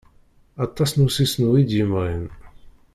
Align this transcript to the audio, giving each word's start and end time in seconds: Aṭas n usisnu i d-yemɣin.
Aṭas 0.65 0.91
n 0.93 1.05
usisnu 1.07 1.49
i 1.61 1.63
d-yemɣin. 1.69 2.23